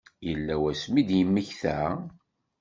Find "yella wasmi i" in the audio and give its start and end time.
0.27-1.03